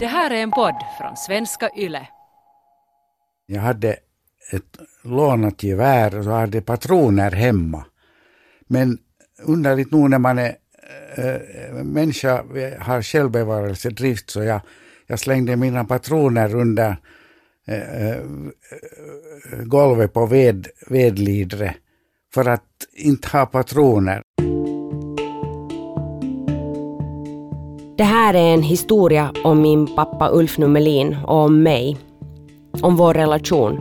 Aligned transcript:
Det 0.00 0.06
här 0.06 0.30
är 0.30 0.42
en 0.42 0.50
podd 0.50 0.74
från 0.98 1.16
svenska 1.16 1.70
YLE. 1.76 2.08
Jag 3.46 3.60
hade 3.60 3.96
ett 4.52 4.78
lånat 5.04 5.62
gevär 5.62 6.18
och 6.18 6.24
så 6.24 6.30
hade 6.30 6.60
patroner 6.60 7.30
hemma. 7.30 7.84
Men 8.66 8.98
underligt 9.42 9.90
nog 9.90 10.10
när 10.10 10.18
man 10.18 10.38
är 10.38 10.56
äh, 11.16 11.84
människa, 11.84 12.44
har 12.80 13.02
självbevarelsedrift 13.02 14.30
så 14.30 14.42
jag, 14.42 14.60
jag 15.06 15.18
slängde 15.18 15.56
mina 15.56 15.84
patroner 15.84 16.54
under 16.54 16.96
äh, 17.66 18.16
golvet 19.64 20.12
på 20.12 20.26
ved, 20.26 20.68
vedlidre 20.86 21.74
för 22.34 22.48
att 22.48 22.86
inte 22.92 23.28
ha 23.28 23.46
patroner. 23.46 24.22
Det 28.00 28.04
här 28.04 28.34
är 28.34 28.54
en 28.54 28.62
historia 28.62 29.32
om 29.44 29.62
min 29.62 29.86
pappa 29.86 30.30
Ulf 30.32 30.58
Nummelin 30.58 31.16
och 31.26 31.36
om 31.36 31.62
mig. 31.62 31.96
Om 32.82 32.96
vår 32.96 33.14
relation. 33.14 33.80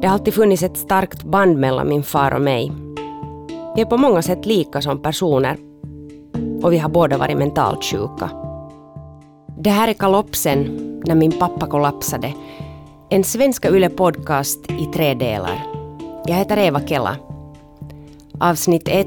Det 0.00 0.06
har 0.06 0.14
alltid 0.14 0.34
funnits 0.34 0.62
ett 0.62 0.76
starkt 0.76 1.24
band 1.24 1.58
mellan 1.58 1.88
min 1.88 2.02
far 2.02 2.34
och 2.34 2.40
mig. 2.40 2.72
Vi 3.76 3.82
är 3.82 3.84
på 3.84 3.96
många 3.96 4.22
sätt 4.22 4.46
lika 4.46 4.82
som 4.82 5.02
personer. 5.02 5.56
Och 6.62 6.72
vi 6.72 6.78
har 6.78 6.88
båda 6.88 7.18
varit 7.18 7.38
mentalt 7.38 7.84
sjuka. 7.84 8.30
Det 9.58 9.70
här 9.70 9.88
är 9.88 9.92
Kalopsen, 9.92 10.62
när 11.06 11.14
min 11.14 11.32
pappa 11.32 11.66
kollapsade. 11.66 12.32
En 13.08 13.24
Svenska 13.24 13.70
Yle 13.70 13.88
podcast 13.88 14.70
i 14.70 14.84
tre 14.94 15.14
delar. 15.14 15.66
Jag 16.26 16.34
heter 16.34 16.56
Eva 16.56 16.80
Kela. 16.80 17.16
Avsnitt 18.40 18.88
1. 18.88 19.06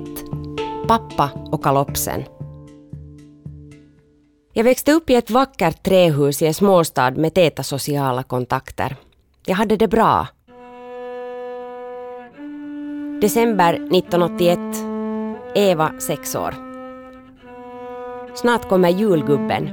Pappa 0.88 1.30
och 1.52 1.64
kalopsen. 1.64 2.24
Jag 4.60 4.64
växte 4.64 4.92
upp 4.92 5.10
i 5.10 5.16
ett 5.16 5.30
vackert 5.30 5.84
trähus 5.84 6.42
i 6.42 6.48
en 6.48 6.54
småstad 6.54 7.12
med 7.12 7.34
täta 7.34 7.64
sociala 7.64 8.24
kontakter. 8.24 8.96
Jag 9.46 9.56
hade 9.56 9.76
det 9.76 9.88
bra. 9.88 10.28
December 13.22 13.74
1981. 13.74 14.60
Eva, 15.56 15.92
sex 16.00 16.36
år. 16.36 16.56
Snart 18.36 18.70
kommer 18.70 18.90
julgubben. 18.90 19.70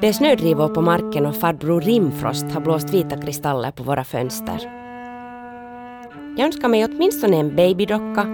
Det 0.00 0.08
är 0.08 0.12
snödrivor 0.12 0.68
på 0.68 0.82
marken 0.82 1.26
och 1.26 1.36
farbror 1.36 1.80
Rimfrost 1.80 2.52
har 2.52 2.60
blåst 2.60 2.90
vita 2.90 3.22
kristaller 3.22 3.70
på 3.70 3.82
våra 3.82 4.04
fönster. 4.04 4.60
Jag 6.36 6.46
önskar 6.46 6.68
mig 6.68 6.84
åtminstone 6.84 7.36
en 7.36 7.56
babydocka 7.56 8.26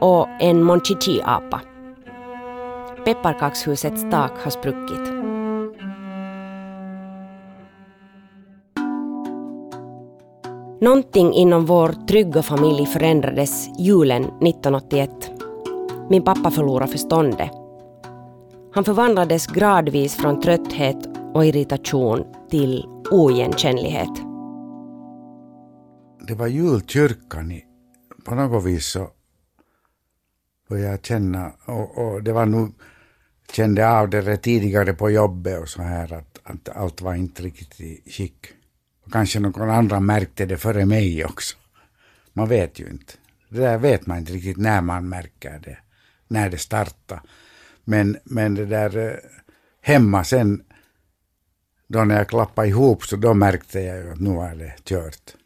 och 0.00 0.28
en 0.40 0.62
Monchichi-apa. 0.62 1.69
Pepparkakshusets 3.04 4.02
tak 4.10 4.32
har 4.44 4.50
spruckit. 4.50 5.20
Någonting 10.80 11.32
inom 11.32 11.66
vår 11.66 12.06
trygga 12.06 12.42
familj 12.42 12.86
förändrades 12.86 13.68
julen 13.78 14.22
1981. 14.24 15.10
Min 16.10 16.22
pappa 16.22 16.50
förlorade 16.50 16.92
förståndet. 16.92 17.50
Han 18.72 18.84
förvandlades 18.84 19.46
gradvis 19.46 20.16
från 20.16 20.40
trötthet 20.40 20.96
och 21.34 21.44
irritation 21.44 22.24
till 22.50 22.86
oigenkännlighet. 23.10 24.10
Det 26.28 26.34
var 26.34 26.46
julkyrkan. 26.46 27.60
På 28.24 28.34
något 28.34 28.64
vis 28.64 28.86
så 28.86 29.08
började 30.70 30.90
jag 30.90 31.04
känna, 31.04 31.52
och, 31.64 31.98
och, 31.98 32.22
det 32.22 32.32
var 32.32 32.46
nog, 32.46 32.74
kände 33.52 33.90
av 33.90 34.10
det 34.10 34.36
tidigare 34.36 34.92
på 34.92 35.10
jobbet 35.10 35.60
och 35.60 35.68
så 35.68 35.82
här, 35.82 36.12
att, 36.12 36.38
att 36.42 36.68
allt 36.68 37.00
var 37.00 37.14
inte 37.14 37.42
riktigt 37.42 37.80
i 37.80 38.10
skick. 38.10 38.46
Och 39.04 39.12
kanske 39.12 39.40
någon 39.40 39.70
annan 39.70 40.06
märkte 40.06 40.46
det 40.46 40.56
före 40.56 40.86
mig 40.86 41.24
också. 41.24 41.56
Man 42.32 42.48
vet 42.48 42.78
ju 42.80 42.90
inte. 42.90 43.12
Det 43.48 43.60
där 43.60 43.78
vet 43.78 44.06
man 44.06 44.18
inte 44.18 44.32
riktigt 44.32 44.56
när 44.56 44.80
man 44.80 45.08
märker 45.08 45.60
det, 45.64 45.78
när 46.28 46.50
det 46.50 46.58
startar. 46.58 47.20
Men, 47.84 48.16
men 48.24 48.54
det 48.54 48.66
där 48.66 48.96
eh, 48.96 49.14
hemma 49.80 50.24
sen, 50.24 50.62
då 51.88 52.04
när 52.04 52.16
jag 52.16 52.28
klappade 52.28 52.68
ihop, 52.68 53.02
så 53.02 53.16
då 53.16 53.34
märkte 53.34 53.80
jag 53.80 53.96
ju 53.96 54.12
att 54.12 54.20
nu 54.20 54.30
var 54.30 54.54
det 54.54 54.74
kört. 54.84 55.36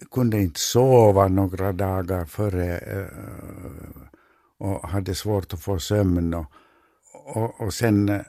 Jag 0.00 0.10
kunde 0.10 0.40
inte 0.40 0.60
sova 0.60 1.28
några 1.28 1.72
dagar 1.72 2.24
före 2.24 2.78
eh, 2.78 3.06
och 4.64 4.88
hade 4.88 5.14
svårt 5.14 5.54
att 5.54 5.60
få 5.60 5.78
sömn. 5.78 6.34
Och, 6.34 6.46
och, 7.24 7.60
och 7.60 7.74
sen 7.74 8.08
eh, 8.08 8.20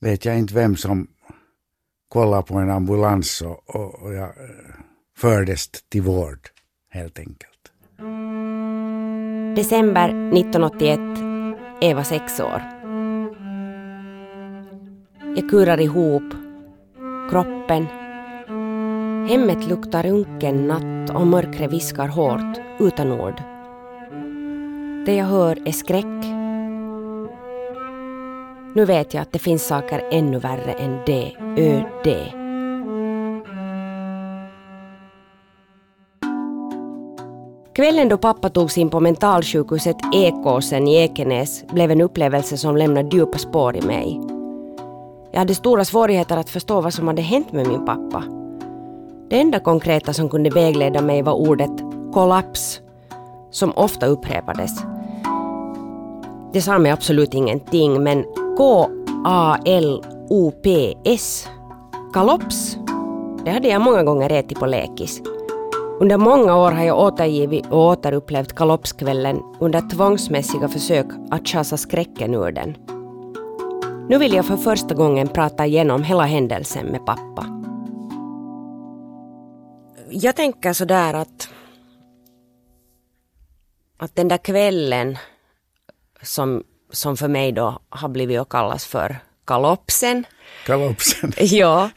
vet 0.00 0.24
jag 0.24 0.38
inte 0.38 0.54
vem 0.54 0.76
som 0.76 1.06
kollade 2.08 2.42
på 2.42 2.54
en 2.54 2.70
ambulans 2.70 3.42
och, 3.42 3.76
och, 3.76 4.02
och 4.02 4.14
jag 4.14 4.28
eh, 4.28 4.74
fördes 5.16 5.70
till 5.88 6.02
vård 6.02 6.48
helt 6.90 7.18
enkelt. 7.18 7.50
December 9.56 10.08
1981. 10.08 11.00
Eva 11.80 12.04
sex 12.04 12.40
år. 12.40 12.62
Jag 15.36 15.50
kurar 15.50 15.80
ihop. 15.80 16.34
Kroppen. 17.30 17.86
Hemmet 19.28 19.68
luktar 19.68 20.06
unken 20.06 20.66
natt 20.66 21.10
och 21.10 21.26
mörkret 21.26 21.72
viskar 21.72 22.08
hårt 22.08 22.60
utan 22.80 23.12
ord. 23.12 23.53
Det 25.06 25.14
jag 25.14 25.24
hör 25.24 25.68
är 25.68 25.72
skräck. 25.72 26.24
Nu 28.74 28.84
vet 28.84 29.14
jag 29.14 29.22
att 29.22 29.32
det 29.32 29.38
finns 29.38 29.66
saker 29.66 30.08
ännu 30.10 30.38
värre 30.38 30.72
än 30.72 30.98
det, 31.06 31.32
ÖD. 31.58 32.16
Kvällen 37.74 38.08
då 38.08 38.18
pappa 38.18 38.48
togs 38.48 38.78
in 38.78 38.90
på 38.90 39.00
mentalsjukhuset 39.00 39.96
Ekåsen 40.14 40.88
i 40.88 40.96
Ekenäs 40.96 41.64
blev 41.72 41.90
en 41.90 42.00
upplevelse 42.00 42.56
som 42.56 42.76
lämnade 42.76 43.16
djupa 43.16 43.38
spår 43.38 43.76
i 43.76 43.82
mig. 43.82 44.20
Jag 45.32 45.38
hade 45.38 45.54
stora 45.54 45.84
svårigheter 45.84 46.36
att 46.36 46.50
förstå 46.50 46.80
vad 46.80 46.94
som 46.94 47.08
hade 47.08 47.22
hänt 47.22 47.52
med 47.52 47.66
min 47.66 47.86
pappa. 47.86 48.24
Det 49.30 49.40
enda 49.40 49.60
konkreta 49.60 50.12
som 50.12 50.28
kunde 50.28 50.50
vägleda 50.50 51.02
mig 51.02 51.22
var 51.22 51.32
ordet 51.32 51.82
kollaps, 52.12 52.80
som 53.50 53.72
ofta 53.76 54.06
upprepades. 54.06 54.93
Det 56.54 56.62
sa 56.62 56.78
mig 56.78 56.92
absolut 56.92 57.34
ingenting, 57.34 58.02
men 58.02 58.24
K-A-L-O-P-S, 58.56 59.08
kalops, 62.12 62.76
det 63.44 63.50
hade 63.50 63.68
jag 63.68 63.82
många 63.82 64.02
gånger 64.02 64.32
ätit 64.32 64.58
på 64.58 64.66
lekis. 64.66 65.22
Under 66.00 66.16
många 66.16 66.56
år 66.56 66.72
har 66.72 66.84
jag 66.84 66.98
återgivit 66.98 67.66
och 67.66 67.86
återupplevt 67.86 68.54
kalopskvällen 68.54 69.40
under 69.60 69.90
tvångsmässiga 69.90 70.68
försök 70.68 71.06
att 71.30 71.48
chasa 71.48 71.76
skräcken 71.76 72.34
ur 72.34 72.52
den. 72.52 72.76
Nu 74.08 74.18
vill 74.18 74.34
jag 74.34 74.46
för 74.46 74.56
första 74.56 74.94
gången 74.94 75.28
prata 75.28 75.66
igenom 75.66 76.02
hela 76.02 76.22
händelsen 76.22 76.86
med 76.86 77.06
pappa. 77.06 77.46
Jag 80.10 80.36
tänker 80.36 80.72
sådär 80.72 81.14
att 81.14 81.48
att 83.98 84.16
den 84.16 84.28
där 84.28 84.38
kvällen 84.38 85.16
som, 86.24 86.62
som 86.92 87.16
för 87.16 87.28
mig 87.28 87.52
då 87.52 87.78
har 87.88 88.08
blivit 88.08 88.40
att 88.40 88.48
kallas 88.48 88.86
för 88.86 89.18
kalopsen. 89.44 90.24
Kalopsen. 90.66 91.32
ja, 91.38 91.90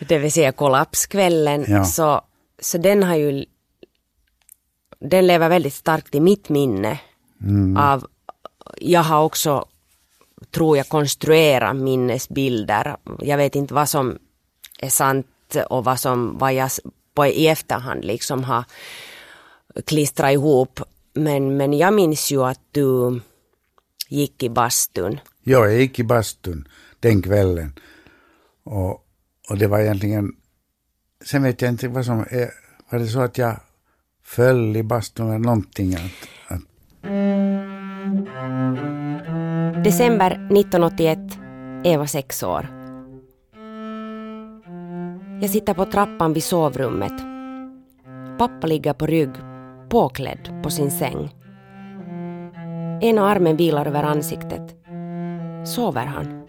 det 0.00 0.18
vill 0.18 0.32
säga 0.32 0.52
kollapskvällen. 0.52 1.64
Ja. 1.68 1.84
Så, 1.84 2.20
så 2.58 2.78
den 2.78 3.02
har 3.02 3.16
ju 3.16 3.44
den 5.00 5.26
lever 5.26 5.48
väldigt 5.48 5.74
starkt 5.74 6.14
i 6.14 6.20
mitt 6.20 6.48
minne. 6.48 6.98
Mm. 7.42 7.76
Av, 7.76 8.06
jag 8.76 9.02
har 9.02 9.24
också, 9.24 9.64
tror 10.50 10.76
jag, 10.76 10.88
konstruerat 10.88 11.76
minnesbilder. 11.76 12.96
Jag 13.18 13.36
vet 13.36 13.54
inte 13.54 13.74
vad 13.74 13.88
som 13.88 14.18
är 14.80 14.90
sant 14.90 15.56
och 15.70 15.84
vad 15.84 16.00
som 16.00 16.38
vad 16.38 16.54
jag 16.54 16.70
på 17.14 17.26
i 17.26 17.48
efterhand 17.48 18.04
liksom 18.04 18.44
har 18.44 18.64
klistrat 19.86 20.32
ihop. 20.32 20.80
Men, 21.12 21.56
men 21.56 21.72
jag 21.72 21.94
minns 21.94 22.32
ju 22.32 22.44
att 22.44 22.60
du 22.70 23.20
gick 24.08 24.42
i 24.42 24.48
bastun. 24.48 25.20
Ja, 25.42 25.66
jag 25.66 25.80
gick 25.80 25.98
i 25.98 26.04
bastun 26.04 26.68
den 27.00 27.22
kvällen. 27.22 27.72
Och, 28.64 28.90
och 29.50 29.58
det 29.58 29.66
var 29.66 29.80
egentligen, 29.80 30.32
sen 31.24 31.42
vet 31.42 31.62
jag 31.62 31.68
inte 31.68 31.88
vad 31.88 32.04
som 32.04 32.20
är, 32.20 32.50
var 32.90 32.98
det 32.98 33.06
så 33.06 33.20
att 33.20 33.38
jag 33.38 33.60
föll 34.22 34.76
i 34.76 34.82
bastun 34.82 35.28
eller 35.28 35.38
någonting? 35.38 35.94
Att, 35.94 36.02
att... 36.48 36.60
December 39.84 40.30
1981, 40.30 41.18
Eva 41.84 42.06
sex 42.06 42.42
år. 42.42 42.68
Jag 45.40 45.50
sitter 45.50 45.74
på 45.74 45.84
trappan 45.84 46.32
vid 46.32 46.44
sovrummet. 46.44 47.12
Pappa 48.38 48.66
ligger 48.66 48.92
på 48.92 49.06
rygg, 49.06 49.30
påklädd 49.88 50.60
på 50.62 50.70
sin 50.70 50.90
säng. 50.90 51.37
Ena 53.00 53.22
armen 53.30 53.56
vilar 53.56 53.86
över 53.86 54.02
ansiktet. 54.02 54.76
Sover 55.64 56.06
han? 56.06 56.46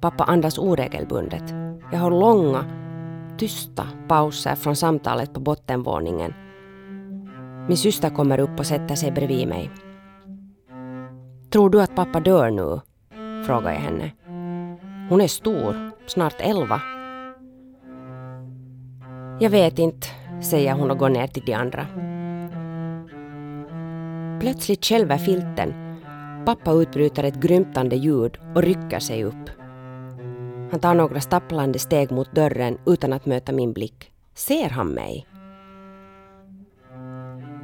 Pappa 0.00 0.24
andas 0.24 0.58
oregelbundet. 0.58 1.42
Jag 1.92 1.98
har 1.98 2.10
långa, 2.10 2.64
tysta 3.38 3.86
pauser 4.08 4.54
från 4.54 4.76
samtalet 4.76 5.34
på 5.34 5.40
bottenvåningen. 5.40 6.34
Min 7.68 7.76
syster 7.76 8.10
kommer 8.10 8.40
upp 8.40 8.58
och 8.58 8.66
sätter 8.66 8.94
sig 8.94 9.12
bredvid 9.12 9.48
mig. 9.48 9.70
Tror 11.50 11.70
du 11.70 11.82
att 11.82 11.96
pappa 11.96 12.20
dör 12.20 12.50
nu? 12.50 12.80
frågar 13.46 13.72
jag 13.72 13.80
henne. 13.80 14.10
Hon 15.10 15.20
är 15.20 15.28
stor, 15.28 15.90
snart 16.06 16.40
elva. 16.40 16.80
Jag 19.40 19.50
vet 19.50 19.78
inte, 19.78 20.06
säger 20.42 20.74
hon 20.74 20.90
och 20.90 20.98
går 20.98 21.08
ner 21.08 21.26
till 21.26 21.42
de 21.46 21.54
andra. 21.54 21.86
Plötsligt 24.40 24.84
skälver 24.84 25.18
filten. 25.18 25.74
Pappa 26.46 26.72
utbryter 26.72 27.24
ett 27.24 27.40
grymtande 27.40 27.96
ljud 27.96 28.38
och 28.54 28.62
rycker 28.62 28.98
sig 28.98 29.24
upp. 29.24 29.50
Han 30.70 30.80
tar 30.80 30.94
några 30.94 31.20
stapplande 31.20 31.78
steg 31.78 32.10
mot 32.10 32.34
dörren 32.34 32.78
utan 32.86 33.12
att 33.12 33.26
möta 33.26 33.52
min 33.52 33.72
blick. 33.72 34.12
Ser 34.34 34.68
han 34.70 34.88
mig? 34.88 35.26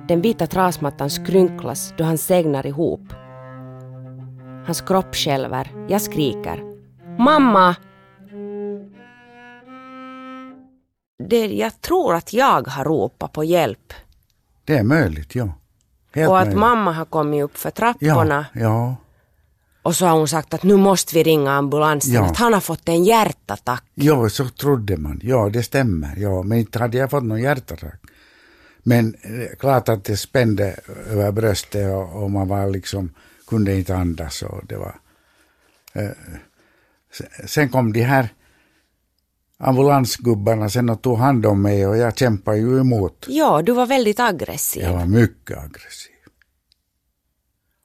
Den 0.09 0.21
vita 0.23 0.47
trasmattan 0.47 1.11
skrynklas 1.11 1.95
då 1.99 2.05
han 2.05 2.19
segnar 2.19 2.67
ihop. 2.67 3.13
Hans 4.67 4.81
kropp 4.81 5.15
skälver. 5.15 5.87
Jag 5.89 6.03
skriker. 6.03 6.63
Mamma! 7.19 7.77
Det, 11.29 11.47
jag 11.47 11.81
tror 11.81 12.15
att 12.15 12.33
jag 12.33 12.69
har 12.69 12.85
ropat 12.85 13.33
på 13.33 13.45
hjälp. 13.45 13.93
Det 14.65 14.77
är 14.77 14.83
möjligt, 14.85 15.35
ja. 15.35 15.49
Helt 16.15 16.29
och 16.29 16.39
att 16.39 16.45
möjligt. 16.47 16.61
mamma 16.61 16.93
har 16.93 17.05
kommit 17.05 17.45
upp 17.45 17.57
för 17.59 17.71
trapporna. 17.71 18.47
Ja, 18.53 18.61
ja. 18.61 18.97
Och 19.83 19.97
så 19.97 20.07
har 20.07 20.17
hon 20.19 20.29
sagt 20.29 20.55
att 20.55 20.63
nu 20.63 20.77
måste 20.77 21.15
vi 21.15 21.23
ringa 21.23 21.53
ambulansen. 21.53 22.13
Ja. 22.15 22.25
Att 22.25 22.37
han 22.37 22.53
har 22.53 22.61
fått 22.61 22.89
en 22.89 23.05
hjärtattack. 23.05 23.85
Ja, 23.95 24.29
så 24.29 24.49
trodde 24.49 24.97
man. 24.97 25.21
Ja, 25.23 25.51
det 25.53 25.63
stämmer. 25.63 26.15
Ja, 26.17 26.43
men 26.43 26.59
inte 26.59 26.79
hade 26.79 26.99
jag 26.99 27.11
fått 27.11 27.25
någon 27.25 27.43
hjärtattack. 27.43 28.01
Men 28.83 29.15
eh, 29.23 29.57
klart 29.59 29.89
att 29.89 30.05
det 30.05 30.17
spände 30.17 30.77
över 31.11 31.33
bröstet 31.33 31.95
och, 31.95 32.23
och 32.23 32.31
man 32.31 32.49
var 32.49 32.67
liksom, 32.71 33.15
kunde 33.47 33.75
inte 33.77 33.97
andas 33.97 34.43
och 34.43 34.67
det 34.67 34.77
var... 34.77 34.95
Eh, 35.93 36.11
se- 37.13 37.49
sen 37.49 37.69
kom 37.69 37.93
de 37.93 38.03
här 38.03 38.29
ambulansgubbarna 39.59 40.69
sen 40.69 40.89
och 40.91 41.03
tog 41.03 41.19
hand 41.19 41.47
om 41.47 41.63
mig 41.63 41.87
och 41.87 41.97
jag 41.97 42.19
kämpade 42.19 42.59
ju 42.59 42.81
emot. 42.81 43.27
Ja, 43.29 43.63
du 43.63 43.73
var 43.73 43.87
väldigt 43.87 44.21
aggressiv. 44.21 44.83
Jag 44.83 44.93
var 44.93 45.07
mycket 45.07 45.59
aggressiv. 45.59 46.11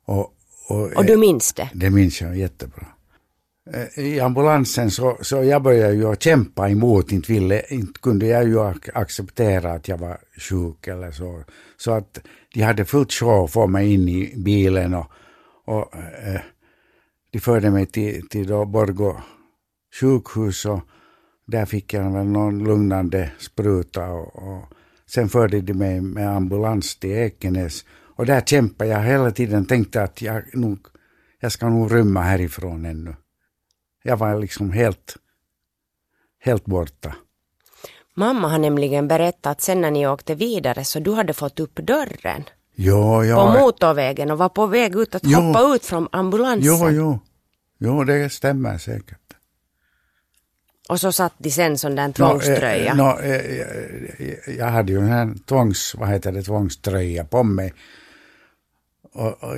Och, 0.05 0.33
och, 0.69 0.91
Och 0.95 1.05
du 1.05 1.17
minns 1.17 1.53
det. 1.53 1.69
Det 1.73 1.89
minns 1.89 2.21
jag 2.21 2.37
jättebra. 2.37 2.87
Eh, 3.73 4.03
I 4.05 4.19
ambulansen 4.19 4.91
så, 4.91 5.17
så 5.21 5.43
jag 5.43 5.63
började 5.63 5.93
ju 5.93 6.15
kämpa 6.19 6.69
emot, 6.69 7.11
inte, 7.11 7.31
ville, 7.33 7.61
inte 7.69 7.99
kunde 7.99 8.25
jag 8.27 8.43
ju 8.47 8.55
ac- 8.57 8.89
acceptera 8.93 9.71
att 9.73 9.87
jag 9.87 9.97
var 9.97 10.17
sjuk 10.49 10.87
eller 10.87 11.11
så. 11.11 11.43
Så 11.77 11.91
att 11.91 12.19
de 12.53 12.61
hade 12.61 12.85
fullt 12.85 13.13
sjå 13.13 13.43
att 13.43 13.51
få 13.51 13.67
mig 13.67 13.93
in 13.93 14.09
i 14.09 14.33
bilen 14.37 14.93
och, 14.93 15.05
och 15.65 15.95
eh, 15.95 16.41
de 17.31 17.39
förde 17.39 17.71
mig 17.71 17.85
till, 17.85 18.27
till 18.29 18.47
då 18.47 18.65
Borgå 18.65 19.21
sjukhus 20.01 20.65
och 20.65 20.79
där 21.49 21.65
fick 21.65 21.93
jag 21.93 22.11
väl 22.11 22.25
någon 22.25 22.63
lugnande 22.63 23.31
spruta 23.39 24.09
och, 24.09 24.35
och 24.35 24.65
sen 25.05 25.29
förde 25.29 25.61
de 25.61 25.73
mig 25.73 26.01
med 26.01 26.35
ambulans 26.35 26.95
till 26.99 27.11
Ekenäs 27.11 27.85
och 28.15 28.25
där 28.25 28.41
kämpade 28.41 28.89
jag 28.89 29.03
hela 29.03 29.31
tiden, 29.31 29.65
tänkte 29.65 30.03
att 30.03 30.21
jag, 30.21 30.55
nog, 30.55 30.79
jag 31.39 31.51
ska 31.51 31.69
nog 31.69 31.95
rymma 31.95 32.21
härifrån 32.21 32.85
ännu. 32.85 33.15
Jag 34.03 34.17
var 34.17 34.39
liksom 34.39 34.71
helt, 34.71 35.17
helt 36.39 36.65
borta. 36.65 37.15
Mamma 38.15 38.47
har 38.47 38.59
nämligen 38.59 39.07
berättat 39.07 39.51
att 39.51 39.61
sen 39.61 39.81
när 39.81 39.91
ni 39.91 40.07
åkte 40.07 40.35
vidare 40.35 40.83
så 40.83 40.99
du 40.99 41.13
hade 41.13 41.33
fått 41.33 41.59
upp 41.59 41.75
dörren 41.75 42.43
Jo, 42.75 43.23
ja. 43.23 43.35
på 43.35 43.59
motorvägen 43.59 44.31
och 44.31 44.37
var 44.37 44.49
på 44.49 44.65
väg 44.67 44.95
ut 44.95 45.15
att 45.15 45.21
Jo. 45.25 45.39
hoppa 45.39 45.75
ut 45.75 45.85
från 45.85 46.07
ambulansen. 46.11 46.79
Jo, 46.79 46.89
jo. 46.89 47.19
Jo, 47.79 48.03
det 48.03 48.29
stämmer 48.29 48.77
säkert. 48.77 49.28
Och 50.89 50.99
så 50.99 51.11
satt 51.11 51.33
de 51.37 51.51
sen 51.51 51.77
sån 51.77 51.95
där 51.95 52.11
tvångströja. 52.11 52.93
Nå, 52.93 53.19
eh, 53.19 53.35
eh, 53.35 53.67
eh, 54.17 54.55
jag 54.57 54.65
hade 54.65 54.91
ju 54.91 54.99
en 54.99 55.39
tvångs, 55.39 55.95
vad 55.99 56.09
heter 56.09 56.31
det, 56.31 56.43
tvångströja 56.43 57.23
på 57.23 57.43
mig. 57.43 57.73
Och, 59.13 59.43
och 59.43 59.57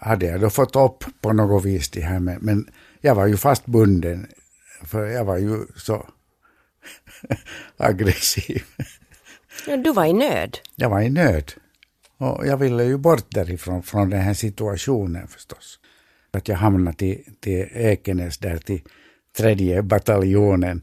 hade 0.00 0.26
jag 0.26 0.40
då 0.40 0.50
fått 0.50 0.76
upp 0.76 1.04
på 1.20 1.32
något 1.32 1.64
vis 1.64 1.90
det 1.90 2.00
här 2.00 2.18
med, 2.18 2.42
men 2.42 2.70
jag 3.00 3.14
var 3.14 3.26
ju 3.26 3.36
fast 3.36 3.66
bunden. 3.66 4.26
För 4.82 5.06
jag 5.06 5.24
var 5.24 5.38
ju 5.38 5.66
så 5.76 6.06
aggressiv. 7.76 8.62
Ja, 9.66 9.76
du 9.76 9.92
var 9.92 10.04
i 10.04 10.12
nöd. 10.12 10.58
Jag 10.76 10.90
var 10.90 11.00
i 11.00 11.10
nöd. 11.10 11.52
Och 12.18 12.46
jag 12.46 12.56
ville 12.56 12.84
ju 12.84 12.96
bort 12.96 13.26
därifrån, 13.28 13.82
från 13.82 14.10
den 14.10 14.20
här 14.20 14.34
situationen 14.34 15.28
förstås. 15.28 15.78
Att 16.30 16.48
jag 16.48 16.56
hamnade 16.56 16.96
till, 16.96 17.24
till 17.40 17.68
Ekenäs 17.72 18.38
där 18.38 18.58
till 18.58 18.82
tredje 19.36 19.82
bataljonen. 19.82 20.82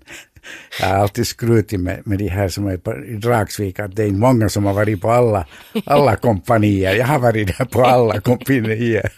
Jag 0.80 0.88
har 0.88 0.96
alltid 0.96 1.28
skrutit 1.28 1.80
med, 1.80 2.08
med 2.08 2.20
de 2.20 2.28
här 2.28 2.48
som 2.48 2.68
är 2.68 2.78
på, 2.78 2.96
i 3.06 3.16
Dragsvik 3.16 3.80
att 3.80 3.96
det 3.96 4.04
är 4.04 4.12
många 4.12 4.50
som 4.50 4.66
har 4.66 4.74
varit 4.74 5.02
på 5.02 5.12
alla, 5.12 5.48
alla 5.86 6.16
kompanier. 6.16 6.96
Jag 6.96 7.06
har 7.06 7.20
varit 7.20 7.58
där 7.58 7.66
på 7.66 7.86
alla 7.86 8.22
kompanier. 8.22 9.14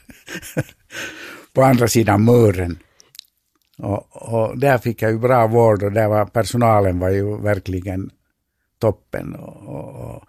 på 1.53 1.63
andra 1.63 1.87
sidan 1.87 2.25
muren. 2.25 2.79
Och, 3.77 4.33
och 4.33 4.59
där 4.59 4.77
fick 4.77 5.01
jag 5.01 5.11
ju 5.11 5.19
bra 5.19 5.47
vård 5.47 5.83
och 5.83 5.91
där 5.91 6.07
var 6.07 6.25
personalen 6.25 6.99
var 6.99 7.09
ju 7.09 7.37
verkligen 7.37 8.09
toppen. 8.79 9.35
Och, 9.35 9.75
och, 9.75 10.15
och 10.15 10.23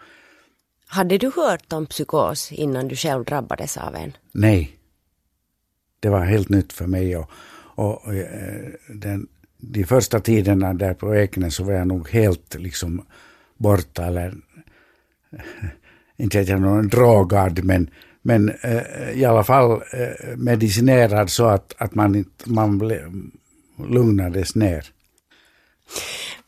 Hade 0.87 1.19
du 1.19 1.33
hört 1.37 1.73
om 1.73 1.87
psykos 1.87 2.53
innan 2.53 2.89
du 2.89 2.97
själv 2.97 3.25
drabbades 3.25 3.77
av 3.77 3.95
en? 3.95 4.13
Nej. 4.33 4.79
Det 6.01 6.09
var 6.09 6.25
helt 6.25 6.49
nytt 6.49 6.73
för 6.73 6.87
mig. 6.87 7.17
Och, 7.17 7.31
och, 7.75 8.15
eh, 8.15 8.69
den, 8.89 9.27
de 9.59 9.85
första 9.85 10.21
tiderna 10.21 10.75
där 10.75 10.95
på 10.95 11.15
Ekenäs 11.17 11.55
så 11.55 11.65
var 11.65 11.73
jag 11.73 11.87
nog 11.87 12.09
helt 12.11 12.55
liksom 12.55 13.07
borta. 13.57 14.05
Eller, 14.05 14.35
inte 16.17 16.41
att 16.41 16.49
jag 16.49 16.57
är 16.57 16.61
någon 16.63 16.89
drogad, 16.89 17.65
men, 17.65 17.91
men 18.23 18.49
eh, 18.63 19.11
i 19.15 19.25
alla 19.25 19.45
fall 19.45 19.71
eh, 19.73 20.37
medicinerad 20.37 21.31
så 21.31 21.45
att, 21.47 21.75
att 21.79 21.95
man, 21.95 22.15
inte, 22.15 22.51
man 22.51 22.79
ble, 22.79 23.01
lugnades 23.89 24.55
ner. 24.55 24.87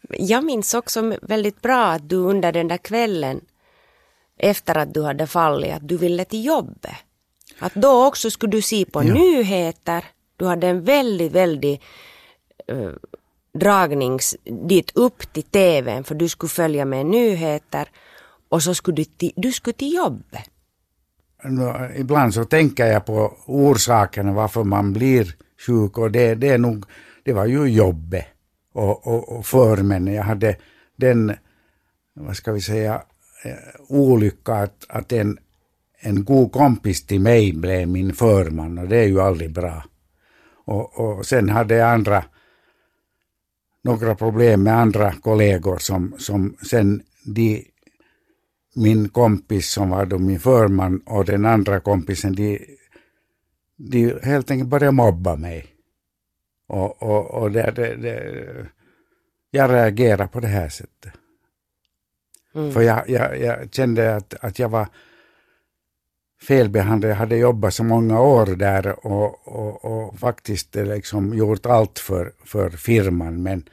Jag 0.08 0.44
minns 0.44 0.74
också 0.74 1.16
väldigt 1.22 1.62
bra 1.62 1.86
att 1.86 2.08
du 2.08 2.16
under 2.16 2.52
den 2.52 2.68
där 2.68 2.76
kvällen 2.76 3.40
efter 4.38 4.74
att 4.78 4.94
du 4.94 5.02
hade 5.02 5.26
fallit, 5.26 5.72
att 5.72 5.88
du 5.88 5.96
ville 5.96 6.24
till 6.24 6.44
jobbet. 6.44 6.94
Att 7.58 7.74
då 7.74 8.06
också 8.06 8.30
skulle 8.30 8.50
du 8.52 8.62
se 8.62 8.84
på 8.84 9.04
Ja. 9.04 9.14
nyheter. 9.14 10.04
Du 10.36 10.44
hade 10.44 10.68
en 10.68 10.84
väldigt, 10.84 11.32
väldigt 11.32 11.80
eh, 12.66 12.90
dragnings 13.58 14.36
dit 14.44 14.90
upp 14.94 15.32
till 15.32 15.42
tvn 15.42 16.04
för 16.04 16.14
du 16.14 16.28
skulle 16.28 16.50
följa 16.50 16.84
med 16.84 17.06
nyheter 17.06 17.88
och 18.48 18.62
så 18.62 18.74
skulle 18.74 18.96
du 18.96 19.04
till, 19.04 19.32
du 19.36 19.52
skulle 19.52 19.74
till 19.74 19.94
jobbet. 19.94 20.50
Ibland 21.96 22.34
så 22.34 22.44
tänker 22.44 22.86
jag 22.86 23.06
på 23.06 23.32
orsakerna 23.46 24.32
varför 24.32 24.64
man 24.64 24.92
blir 24.92 25.36
sjuk 25.66 25.98
och 25.98 26.10
det, 26.10 26.34
det 26.34 26.48
är 26.48 26.58
nog, 26.58 26.84
det 27.24 27.32
var 27.32 27.46
ju 27.46 27.66
jobbet 27.66 28.26
och, 28.72 29.06
och, 29.06 29.36
och 29.38 29.46
förmännen. 29.46 30.14
Jag 30.14 30.22
hade 30.22 30.56
den, 30.96 31.32
vad 32.14 32.36
ska 32.36 32.52
vi 32.52 32.60
säga, 32.60 33.02
eh, 33.44 33.80
olycka 33.88 34.54
att, 34.54 34.84
att 34.88 35.12
en, 35.12 35.38
en 36.00 36.24
god 36.24 36.52
kompis 36.52 37.06
till 37.06 37.20
mig 37.20 37.52
blev 37.52 37.88
min 37.88 38.12
förman 38.14 38.78
och 38.78 38.88
det 38.88 38.96
är 38.96 39.06
ju 39.06 39.20
aldrig 39.20 39.52
bra. 39.52 39.84
Och, 40.64 41.00
och 41.00 41.26
sen 41.26 41.48
hade 41.48 41.74
jag 41.74 41.90
andra, 41.90 42.24
några 43.82 44.14
problem 44.14 44.62
med 44.62 44.78
andra 44.78 45.12
kollegor 45.12 45.78
som, 45.78 46.14
som 46.18 46.56
sen 46.70 47.02
de 47.26 47.70
min 48.74 49.08
kompis 49.08 49.70
som 49.70 49.90
var 49.90 50.06
då 50.06 50.18
min 50.18 50.40
förman 50.40 51.02
och 51.06 51.24
den 51.24 51.44
andra 51.44 51.80
kompisen, 51.80 52.34
de, 52.34 52.78
de 53.76 54.20
helt 54.22 54.50
enkelt 54.50 54.70
började 54.70 54.92
mobba 54.92 55.36
mig. 55.36 55.66
Och, 56.66 57.02
och, 57.02 57.42
och 57.42 57.50
det, 57.50 57.72
det, 57.76 57.96
det, 57.96 58.66
jag 59.50 59.70
reagerade 59.70 60.28
på 60.28 60.40
det 60.40 60.46
här 60.46 60.68
sättet. 60.68 61.12
För 62.52 62.80
jag, 62.80 63.08
jag, 63.08 63.40
jag 63.40 63.74
kände 63.74 64.16
att, 64.16 64.34
att 64.40 64.58
jag 64.58 64.68
var 64.68 64.88
felbehandlad. 66.44 67.10
Jag 67.10 67.16
hade 67.16 67.36
jobbat 67.36 67.74
så 67.74 67.84
många 67.84 68.20
år 68.20 68.46
där 68.46 69.06
och, 69.06 69.48
och, 69.48 69.84
och 69.84 70.18
faktiskt 70.18 70.76
eh, 70.76 70.86
liksom 70.86 71.34
gjort 71.34 71.66
allt 71.66 71.98
för, 71.98 72.32
för 72.44 72.70
firman 72.70 73.42
men 73.42 73.68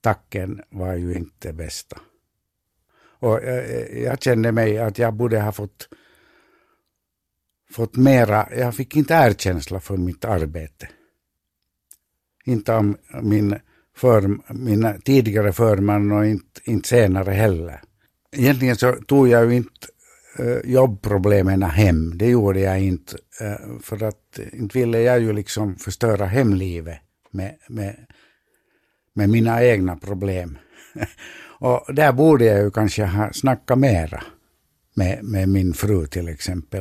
tacken 0.00 0.62
var 0.70 0.94
ju 0.94 1.14
inte 1.14 1.52
bästa. 1.52 2.00
Och 3.20 3.40
jag, 3.44 3.96
jag 3.96 4.22
kände 4.22 4.52
mig 4.52 4.78
att 4.78 4.98
jag 4.98 5.14
borde 5.14 5.40
ha 5.40 5.52
fått, 5.52 5.88
fått 7.70 7.96
mera, 7.96 8.48
jag 8.56 8.74
fick 8.74 8.96
inte 8.96 9.14
erkänsla 9.14 9.80
för 9.80 9.96
mitt 9.96 10.24
arbete. 10.24 10.88
inte 12.44 12.74
av 12.74 12.96
min, 13.22 13.58
för, 13.96 14.38
min 14.54 15.00
tidigare 15.04 15.52
förman 15.52 16.12
och 16.12 16.26
inte, 16.26 16.60
inte 16.64 16.88
senare 16.88 17.30
heller. 17.30 17.80
Egentligen 18.32 18.76
så 18.76 18.92
tog 18.92 19.28
jag 19.28 19.50
ju 19.50 19.56
inte 19.56 19.86
Eh, 20.38 20.70
jobbproblemen 20.70 21.62
hem. 21.62 22.18
Det 22.18 22.26
gjorde 22.26 22.60
jag 22.60 22.80
inte. 22.80 23.16
Uh, 23.42 23.80
för 23.80 24.02
att 24.02 24.38
inte 24.52 24.78
ville 24.78 25.00
jag 25.00 25.20
ju 25.20 25.32
liksom 25.32 25.76
förstöra 25.76 26.26
hemlivet 26.26 26.98
med, 27.30 27.54
med, 27.68 28.06
med 29.14 29.28
mina 29.28 29.64
egna 29.64 29.96
problem. 29.96 30.58
och 31.58 31.94
där 31.94 32.12
borde 32.12 32.44
jag 32.44 32.58
ju 32.58 32.70
kanske 32.70 33.04
ha 33.04 33.32
snackat 33.32 33.78
mera 33.78 34.22
med, 34.94 35.24
med 35.24 35.48
min 35.48 35.72
fru 35.72 36.06
till 36.06 36.28
exempel. 36.28 36.80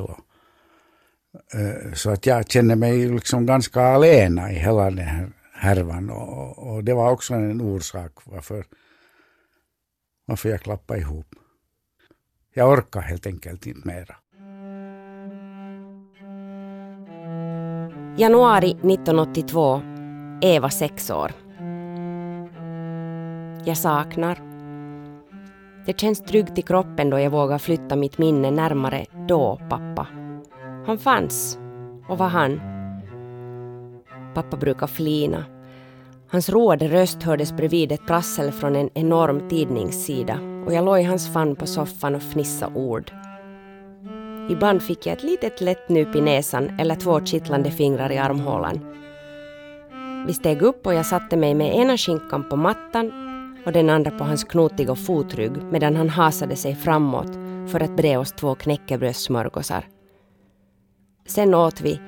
Uh, 1.56 1.94
så 1.94 2.10
att 2.10 2.26
jag 2.26 2.50
känner 2.50 2.76
mig 2.76 3.10
liksom 3.10 3.46
ganska 3.46 3.82
alena 3.82 4.52
i 4.52 4.56
hela 4.56 4.84
den 4.84 4.98
här 4.98 5.30
härvan. 5.54 6.10
Och, 6.10 6.68
och 6.68 6.84
det 6.84 6.94
var 6.94 7.12
också 7.12 7.34
en 7.34 7.62
orsak 7.62 8.12
varför, 8.26 8.66
varför 10.26 10.50
jag 10.50 10.62
klappade 10.62 11.00
ihop. 11.00 11.36
Jag 12.58 12.70
orkar 12.70 13.02
helt 13.02 13.28
enkelt 13.28 13.66
inte 13.66 13.88
mera. 13.88 14.16
Januari 18.18 18.72
1982. 18.72 19.82
Eva 20.42 20.70
sex 20.70 21.10
år. 21.10 21.32
Jag 23.66 23.78
saknar. 23.78 24.40
Det 25.86 26.00
känns 26.00 26.24
tryggt 26.24 26.58
i 26.58 26.62
kroppen 26.62 27.10
då 27.10 27.20
jag 27.20 27.30
vågar 27.30 27.58
flytta 27.58 27.96
mitt 27.96 28.18
minne 28.18 28.52
närmare 28.52 29.06
då, 29.28 29.62
pappa. 29.70 30.08
Han 30.86 30.98
fanns. 30.98 31.60
Och 32.10 32.18
var 32.18 32.30
han? 32.30 32.62
Pappa 34.34 34.58
brukar 34.58 34.88
flina. 34.88 35.46
Hans 36.28 36.50
roade 36.50 36.88
röst 36.88 37.24
hördes 37.24 37.54
bredvid 37.54 37.92
ett 37.92 38.08
prassel 38.08 38.52
från 38.52 38.76
en 38.76 38.90
enorm 38.94 39.50
tidningssida 39.50 40.57
och 40.68 40.74
jag 40.74 40.86
låg 40.86 41.00
i 41.00 41.04
hans 41.04 41.34
famn 41.34 41.56
på 41.56 41.66
soffan 41.66 42.16
och 42.16 42.22
fnissade 42.22 42.76
ord. 42.76 43.12
Ibland 44.50 44.82
fick 44.82 45.06
jag 45.06 45.18
ett 45.18 45.24
litet 45.24 45.62
lätt 45.62 45.90
nyp 45.90 46.16
i 46.16 46.22
näsan 46.22 46.80
eller 46.80 46.96
två 46.96 47.26
kittlande 47.26 47.72
fingrar 47.72 48.12
i 48.12 48.18
armhålan. 48.18 48.80
Vi 50.28 50.34
steg 50.34 50.62
upp 50.62 50.86
och 50.86 50.94
jag 50.94 51.06
satte 51.06 51.38
mig 51.38 51.54
med 51.54 51.76
ena 51.76 51.98
skinkan 51.98 52.50
på 52.50 52.56
mattan 52.56 53.12
och 53.66 53.72
den 53.72 53.90
andra 53.90 54.12
på 54.12 54.24
hans 54.24 54.44
knotiga 54.44 54.96
fotrygg 54.96 55.52
medan 55.72 55.96
han 55.96 56.10
hasade 56.10 56.56
sig 56.56 56.76
framåt 56.76 57.32
för 57.72 57.84
att 57.84 57.96
bre 57.96 58.18
oss 58.18 58.32
två 58.32 58.56
knäckebrödssmörgåsar. 58.56 59.86
Sen 61.28 61.54
åt 61.54 61.82
vi 61.82 62.00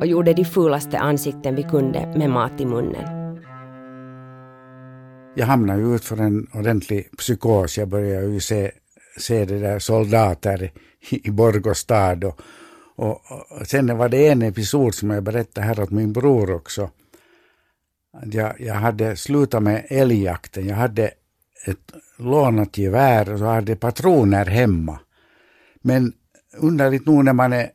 och 0.00 0.06
gjorde 0.06 0.32
de 0.32 0.44
fulaste 0.44 0.98
ansikten 0.98 1.54
vi 1.54 1.62
kunde 1.62 2.12
med 2.16 2.30
mat 2.30 2.60
i 2.60 2.66
munnen. 2.66 3.23
Jag 5.36 5.46
hamnade 5.46 5.80
ju 5.80 5.94
ut 5.94 6.04
för 6.04 6.16
en 6.20 6.46
ordentlig 6.52 7.10
psykos. 7.18 7.78
Jag 7.78 7.88
började 7.88 8.26
ju 8.26 8.40
se, 8.40 8.70
se 9.18 9.44
det 9.44 9.58
där 9.58 9.78
soldater 9.78 10.72
i 11.10 11.30
Borgostad. 11.30 12.24
Och, 12.24 12.40
och, 12.96 13.10
och 13.50 13.66
sen 13.66 13.98
var 13.98 14.08
det 14.08 14.28
en 14.28 14.42
episod 14.42 14.94
som 14.94 15.10
jag 15.10 15.22
berättade 15.22 15.66
här 15.66 15.80
åt 15.80 15.90
min 15.90 16.12
bror 16.12 16.54
också. 16.54 16.90
Jag, 18.32 18.60
jag 18.60 18.74
hade 18.74 19.16
slutat 19.16 19.62
med 19.62 19.86
älgjakten. 19.88 20.68
Jag 20.68 20.76
hade 20.76 21.10
ett 21.66 21.92
lånat 22.18 22.78
gevär 22.78 23.32
och 23.32 23.38
så 23.38 23.44
hade 23.44 23.76
patroner 23.76 24.46
hemma. 24.46 24.98
Men 25.82 26.12
underligt 26.56 27.06
nog 27.06 27.24
när 27.24 27.32
man 27.32 27.52
är 27.52 27.70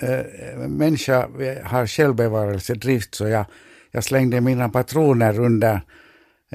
äh, 0.00 0.68
människa, 0.68 1.28
har 1.64 1.86
självbevarelsedrift 1.86 3.14
så 3.14 3.28
jag, 3.28 3.44
jag 3.90 4.04
slängde 4.04 4.40
mina 4.40 4.68
patroner 4.68 5.40
under 5.40 5.80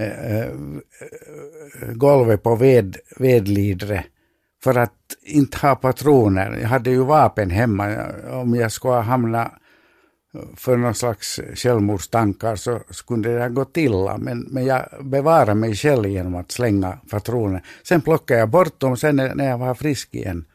eh, 0.06 0.52
golvet 1.94 2.44
på 2.44 2.56
ved, 2.56 2.98
vedlidre 3.18 4.04
för 4.64 4.78
att 4.78 4.94
inte 5.24 5.58
ha 5.58 5.76
patroner. 5.76 6.58
Jag 6.62 6.68
hade 6.68 6.90
ju 6.90 7.04
vapen 7.04 7.50
hemma. 7.50 8.06
Om 8.30 8.56
jag 8.56 8.72
skulle 8.72 8.94
hamna 8.94 9.52
för 10.56 10.78
någon 10.78 10.96
slags 10.96 11.40
självmordstankar 11.56 12.56
så 12.56 12.80
skulle 12.90 13.30
det 13.30 13.42
ha 13.42 13.48
gått 13.48 13.78
illa. 13.78 14.18
Men, 14.18 14.40
men 14.40 14.66
jag 14.66 14.86
bevarade 15.02 15.56
mig 15.56 15.76
själv 15.76 16.10
genom 16.10 16.36
att 16.36 16.52
slänga 16.52 17.00
patroner. 17.10 17.64
Sen 17.84 18.02
plockade 18.02 18.40
jag 18.40 18.50
bort 18.50 18.80
dem 18.80 18.98
sen 18.98 19.16
när 19.16 19.50
jag 19.50 19.58
var 19.58 19.74
frisk 19.74 20.16
igen. 20.16 20.46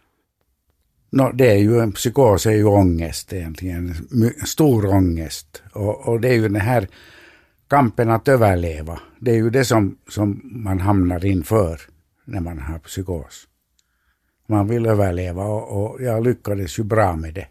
No, 1.10 1.32
det 1.34 1.50
är 1.50 1.58
ju 1.58 1.80
en 1.80 1.92
psykos, 1.92 2.46
är 2.46 2.50
ju 2.50 2.64
ångest 2.64 3.32
egentligen, 3.32 3.94
stor 4.46 4.86
ångest. 4.86 5.62
Och, 5.72 6.08
och 6.08 6.20
det 6.20 6.28
är 6.28 6.32
ju 6.32 6.42
den 6.42 6.60
här 6.60 6.88
kampen 7.68 8.11
att 8.11 8.28
överleva. 8.28 9.00
Det 9.18 9.30
är 9.30 9.37
ju 9.37 9.50
det 9.50 9.64
som, 9.64 9.99
som 10.09 10.40
man 10.44 10.80
hamnar 10.80 11.25
inför 11.25 11.80
när 12.25 12.40
man 12.40 12.59
har 12.59 12.78
psykos. 12.78 13.49
Man 14.47 14.68
vill 14.68 14.87
överleva 14.87 15.44
och, 15.44 15.85
och 15.85 16.02
jag 16.02 16.25
lyckades 16.25 16.78
ju 16.78 16.83
bra 16.83 17.16
med 17.16 17.35
det. 17.35 17.47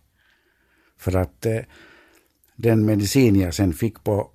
För 0.98 1.16
att 1.16 1.46
eh, 1.46 1.60
den 2.56 2.86
medicin 2.86 3.40
jag 3.40 3.54
sen 3.54 3.74
fick 3.74 4.04
på 4.04 4.30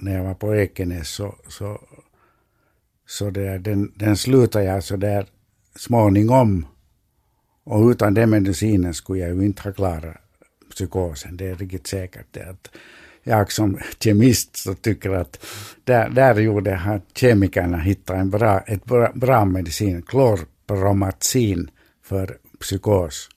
när 0.00 0.16
jag 0.16 0.24
var 0.24 0.34
på 0.34 0.54
Ekenäs 0.54 1.08
så, 1.08 1.34
så, 1.48 1.80
så 3.06 3.30
där, 3.30 3.58
den, 3.58 3.92
den 3.96 4.16
slutade 4.16 4.64
jag 4.64 4.84
så 4.84 4.96
där 4.96 5.26
småningom. 5.76 6.66
Och 7.64 7.88
utan 7.88 8.14
den 8.14 8.30
medicinen 8.30 8.94
skulle 8.94 9.20
jag 9.20 9.36
ju 9.36 9.44
inte 9.44 9.62
ha 9.62 9.72
klarat 9.72 10.16
psykosen. 10.70 11.36
Det 11.36 11.48
är 11.48 11.54
riktigt 11.54 11.86
säkert. 11.86 12.26
Det 12.30 12.48
att 12.50 12.70
jag 13.22 13.52
som 13.52 13.78
kemist 13.98 14.56
så 14.56 14.74
tycker 14.74 15.10
att 15.10 15.46
där, 15.84 16.08
där 16.10 16.40
gjorde 16.40 17.00
kemikerna 17.14 17.78
hittat 17.78 18.16
en 18.16 18.30
bra, 18.30 18.60
ett 18.60 18.84
bra, 18.84 19.12
bra 19.14 19.44
medicin, 19.44 20.02
klorpromazin 20.02 21.70
för 22.02 22.38
psykos. 22.60 23.28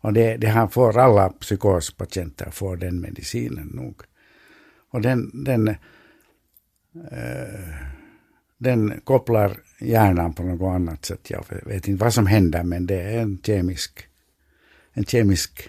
Och 0.00 0.12
det, 0.12 0.36
det 0.36 0.46
här 0.46 0.66
får 0.66 0.98
alla 0.98 1.28
psykospatienter 1.28 2.50
får 2.50 2.76
den 2.76 3.00
medicinen 3.00 3.66
nog. 3.66 4.02
Och 4.90 5.00
den, 5.00 5.44
den, 5.44 5.68
eh, 5.68 5.76
den 8.58 9.00
kopplar 9.04 9.56
hjärnan 9.80 10.34
på 10.34 10.42
något 10.42 10.74
annat 10.74 11.04
sätt. 11.04 11.30
Jag 11.30 11.44
vet 11.66 11.88
inte 11.88 12.04
vad 12.04 12.14
som 12.14 12.26
händer 12.26 12.62
men 12.62 12.86
det 12.86 13.00
är 13.00 13.18
en 13.18 13.38
kemisk, 13.42 14.06
en 14.92 15.04
kemisk 15.04 15.68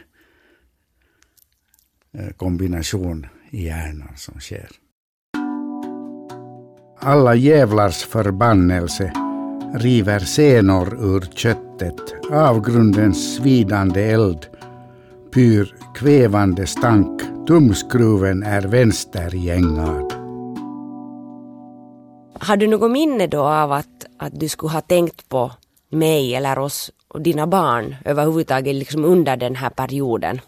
Eh, 2.17 2.29
kombination 2.38 3.25
i 3.50 3.65
hjärnan 3.65 4.13
som 4.15 4.39
sker. 4.39 4.70
Alla 7.00 7.36
jävlars 7.36 8.03
förbannelse 8.03 9.13
river 9.75 10.20
senor 10.20 11.15
ur 11.15 11.22
köttet, 11.22 12.15
avgrundens 12.32 13.36
svidande 13.36 14.01
eld, 14.12 14.48
pyr 15.34 15.75
kvävande 15.96 16.67
stank, 16.67 17.22
tumskruven 17.48 18.43
är 18.43 18.62
vänstergängad. 18.62 20.13
Har 22.39 22.58
du 22.58 22.67
något 22.67 22.91
minne 22.91 23.27
då 23.27 23.41
av 23.41 23.72
att, 23.72 24.05
att 24.17 24.39
du 24.39 24.50
skulle 24.50 24.74
ha 24.74 24.82
tänkt 24.82 25.29
på 25.29 25.51
mig 25.89 26.36
eller 26.36 26.60
oss 26.60 26.91
och 27.08 27.22
dina 27.22 27.48
barn 27.48 27.96
överhuvudtaget 28.05 28.75
liksom 28.75 29.05
under 29.05 29.38
den 29.38 29.55
här 29.55 29.70
perioden? 29.70 30.39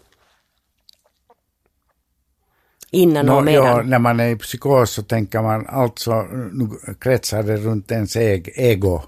Innan 2.96 3.28
och 3.28 3.44
medan? 3.44 3.66
Ja, 3.66 3.82
när 3.82 3.98
man 3.98 4.20
är 4.20 4.28
i 4.28 4.36
psykos 4.36 4.90
så 4.90 5.02
tänker 5.02 5.42
man 5.42 5.66
alltså, 5.66 6.22
nu 6.52 6.68
kretsar 7.00 7.42
det 7.42 7.56
runt 7.56 7.90
ens 7.90 8.16
ego 8.16 9.02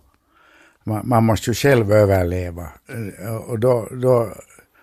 man, 0.88 1.08
man 1.08 1.24
måste 1.24 1.50
ju 1.50 1.54
själv 1.54 1.92
överleva. 1.92 2.68
Eh, 3.18 3.36
och 3.36 3.58
då, 3.58 3.88
då 4.02 4.32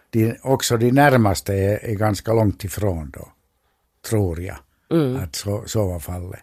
de, 0.09 0.37
också 0.41 0.77
de 0.77 0.91
närmaste 0.91 1.53
är, 1.53 1.85
är 1.85 1.95
ganska 1.95 2.33
långt 2.33 2.63
ifrån 2.63 3.11
då, 3.13 3.27
tror 4.09 4.41
jag. 4.41 4.57
Mm. 4.91 5.23
Att 5.23 5.35
så, 5.35 5.63
så 5.65 5.87
var 5.87 5.99
fallet. 5.99 6.39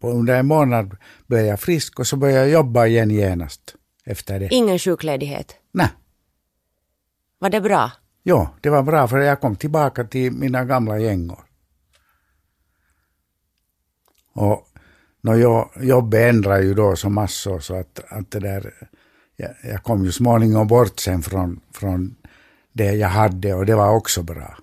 På 0.00 0.10
under 0.10 0.38
en 0.38 0.46
månad 0.46 0.96
blev 1.26 1.44
jag 1.44 1.60
frisk 1.60 1.98
och 1.98 2.06
så 2.06 2.16
började 2.16 2.40
jag 2.40 2.50
jobba 2.50 2.86
igen 2.86 3.10
genast 3.10 3.74
efter 4.04 4.40
det. 4.40 4.48
Ingen 4.50 4.78
sjukledighet? 4.78 5.56
Nej. 5.72 5.88
Var 7.38 7.50
det 7.50 7.60
bra? 7.60 7.90
Ja, 8.22 8.54
det 8.60 8.70
var 8.70 8.82
bra 8.82 9.08
för 9.08 9.18
jag 9.18 9.40
kom 9.40 9.56
tillbaka 9.56 10.04
till 10.04 10.32
mina 10.32 10.64
gamla 10.64 10.98
gängor. 10.98 11.47
Och 14.38 14.66
no, 15.22 15.34
jag, 15.36 15.70
jobbet 15.80 16.20
ändrar 16.20 16.60
ju 16.60 16.74
då 16.74 16.96
så 16.96 17.10
massor 17.10 17.60
så 17.60 17.74
att, 17.74 18.00
att 18.08 18.30
det 18.30 18.38
där 18.38 18.72
jag, 19.36 19.50
jag 19.62 19.82
kom 19.82 20.04
ju 20.04 20.12
småningom 20.12 20.66
bort 20.66 21.00
sen 21.00 21.22
från, 21.22 21.60
från 21.74 22.14
det 22.72 22.92
jag 22.92 23.08
hade 23.08 23.54
och 23.54 23.66
det 23.66 23.74
var 23.74 23.90
också 23.90 24.22
bra. 24.22 24.58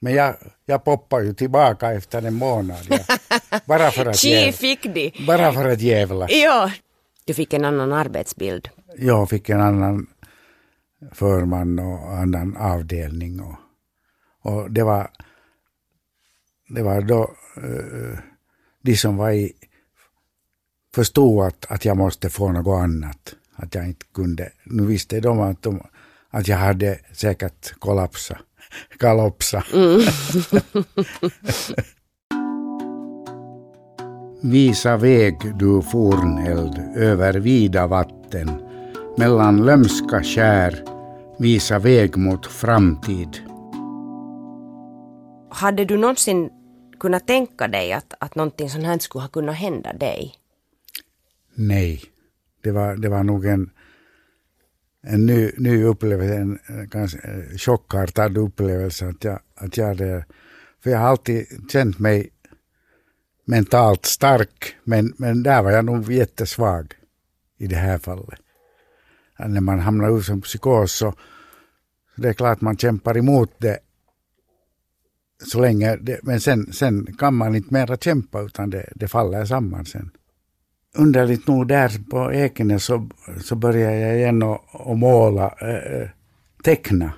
Men 0.00 0.14
jag, 0.14 0.34
jag 0.66 0.84
poppade 0.84 1.24
ju 1.24 1.34
tillbaka 1.34 1.92
efter 1.92 2.22
en 2.22 2.34
månad. 2.34 2.78
Jag, 2.88 3.00
bara 3.66 3.90
för 3.90 4.06
att 4.06 4.24
jävla. 4.24 4.52
fick 4.52 4.82
de. 4.94 5.12
Bara 5.26 5.52
för 5.52 5.68
att 5.68 5.80
jävlas. 5.80 6.30
Ja. 6.32 6.72
Du 7.24 7.34
fick 7.34 7.52
en 7.52 7.64
annan 7.64 7.92
arbetsbild. 7.92 8.68
Jag 8.96 9.30
fick 9.30 9.48
en 9.48 9.60
annan 9.60 10.06
förman 11.12 11.78
och 11.78 12.12
annan 12.12 12.56
avdelning. 12.56 13.40
Och, 13.40 13.56
och 14.52 14.70
det 14.70 14.82
var 14.82 15.10
det 16.68 16.82
var 16.82 17.00
då 17.00 17.30
uh, 17.62 18.18
de 18.84 18.96
som 18.96 19.16
var 19.16 19.30
i, 19.30 19.52
förstod 20.94 21.46
att, 21.46 21.66
att 21.68 21.84
jag 21.84 21.96
måste 21.96 22.30
få 22.30 22.52
något 22.52 22.82
annat. 22.82 23.34
Att 23.56 23.74
jag 23.74 23.86
inte 23.86 24.06
kunde. 24.14 24.52
Nu 24.64 24.86
visste 24.86 25.20
de 25.20 25.40
att, 25.40 25.62
de, 25.62 25.86
att 26.30 26.48
jag 26.48 26.56
hade 26.56 26.98
säkert 27.12 27.74
kollapsat. 27.78 28.38
Kalopsa. 28.98 29.64
Mm. 29.74 30.00
Visa 34.52 34.96
väg, 34.96 35.56
du 35.58 35.82
forneld, 35.82 36.78
över 36.96 37.34
vida 37.34 37.86
vatten, 37.86 38.50
mellan 39.16 39.64
lömska 39.64 40.22
skär, 40.22 40.84
visa 41.38 41.78
väg 41.78 42.16
mot 42.16 42.46
framtid. 42.46 43.38
Hade 45.50 45.84
du 45.84 45.96
någonsin 45.96 46.50
kunnat 46.98 47.26
tänka 47.26 47.68
dig 47.68 47.92
att, 47.92 48.14
att 48.20 48.34
någonting 48.34 48.70
sånt 48.70 48.84
här 48.84 48.98
skulle 48.98 49.22
ha 49.22 49.28
kunnat 49.28 49.56
hända 49.56 49.92
dig? 49.92 50.34
Nej, 51.54 52.02
det 52.62 52.72
var, 52.72 52.96
det 52.96 53.08
var 53.08 53.22
nog 53.22 53.46
en, 53.46 53.70
en 55.02 55.26
ny, 55.26 55.50
ny 55.56 55.84
upplevelse, 55.84 56.34
en, 56.34 56.58
ganska 56.90 57.18
eh, 57.18 57.56
chockartad 57.56 58.36
upplevelse. 58.38 59.06
Att 59.06 59.24
jag, 59.24 59.40
att 59.54 59.76
jag 59.76 59.86
hade, 59.86 60.24
för 60.82 60.90
jag 60.90 60.98
har 60.98 61.06
alltid 61.06 61.46
känt 61.72 61.98
mig 61.98 62.30
mentalt 63.44 64.06
stark, 64.06 64.76
men, 64.84 65.14
men 65.16 65.42
där 65.42 65.62
var 65.62 65.70
jag 65.70 65.84
nog 65.84 66.12
jättesvag 66.12 66.94
i 67.58 67.66
det 67.66 67.76
här 67.76 67.98
fallet. 67.98 68.40
När 69.38 69.60
man 69.60 69.78
hamnar 69.78 70.18
ut 70.18 70.24
som 70.24 70.40
psykos 70.40 70.92
så, 70.92 71.14
så 72.14 72.20
det 72.20 72.28
är 72.28 72.32
klart 72.32 72.60
man 72.60 72.76
kämpar 72.76 73.16
emot 73.16 73.54
det 73.58 73.78
så 75.46 75.60
länge, 75.60 75.96
det, 75.96 76.20
men 76.22 76.40
sen, 76.40 76.72
sen 76.72 77.06
kan 77.18 77.34
man 77.34 77.54
inte 77.54 77.74
mera 77.74 77.96
kämpa 77.96 78.42
utan 78.42 78.70
det, 78.70 78.88
det 78.94 79.08
faller 79.08 79.44
samman 79.44 79.84
sen. 79.84 80.10
Underligt 80.96 81.46
nog 81.46 81.68
där 81.68 82.10
på 82.10 82.32
Ekenäs 82.32 82.84
så, 82.84 83.08
så 83.40 83.56
började 83.56 83.96
jag 83.96 84.16
igen 84.16 84.42
att 84.42 84.98
måla, 84.98 85.54
äh, 85.60 86.08
teckna. 86.64 87.12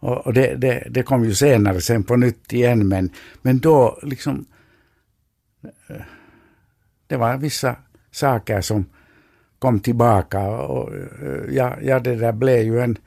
Och, 0.00 0.26
och 0.26 0.32
det, 0.32 0.54
det, 0.54 0.86
det, 0.90 1.02
kom 1.02 1.24
ju 1.24 1.34
senare 1.34 1.80
sen 1.80 2.04
på 2.04 2.16
nytt 2.16 2.52
igen 2.52 2.88
men, 2.88 3.10
men 3.42 3.58
då 3.58 3.98
liksom 4.02 4.46
eh, 5.62 6.02
det 7.06 7.16
var 7.16 7.36
vissa 7.36 7.76
saker 8.10 8.60
som 8.60 8.84
kom 9.58 9.80
tillbaka 9.80 10.50
och 10.50 10.92
ja, 11.50 11.76
ja 11.82 12.00
det 12.00 12.16
där 12.16 12.32
blev 12.32 12.62
ju 12.62 12.80
en, 12.80 12.98